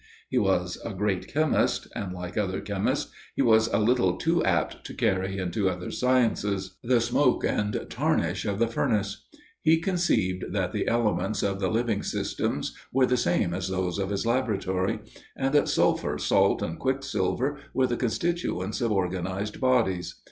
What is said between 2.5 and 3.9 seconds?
chemists, he was a